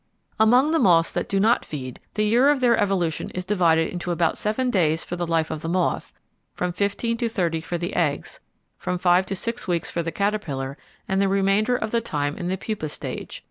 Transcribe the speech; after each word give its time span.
Among 0.39 0.71
the 0.71 0.79
moths 0.79 1.11
that 1.11 1.29
do 1.29 1.39
not 1.39 1.63
feed, 1.63 1.99
the 2.15 2.23
year 2.25 2.49
of 2.49 2.59
their 2.59 2.75
evolution 2.75 3.29
is 3.35 3.45
divided 3.45 3.87
into 3.89 4.09
about 4.09 4.35
seven 4.35 4.71
days 4.71 5.03
for 5.03 5.15
the 5.15 5.27
life 5.27 5.51
of 5.51 5.61
the 5.61 5.69
moth, 5.69 6.11
from 6.55 6.71
fifteen 6.71 7.17
to 7.17 7.29
thirty 7.29 7.61
for 7.61 7.77
the 7.77 7.93
eggs, 7.95 8.39
from 8.79 8.97
five 8.97 9.27
to 9.27 9.35
six 9.35 9.67
weeks 9.67 9.91
for 9.91 10.01
the 10.01 10.11
caterpillar 10.11 10.75
and 11.07 11.21
the 11.21 11.27
remainder 11.27 11.75
of 11.75 11.91
the 11.91 12.01
time 12.01 12.35
in 12.35 12.47
the 12.47 12.57
pupa 12.57 12.89
stage. 12.89 13.39